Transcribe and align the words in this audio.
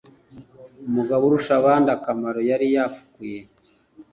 mugaburushabandakamaro 0.93 2.39
yari 2.49 2.67
yafukuye. 2.75 3.39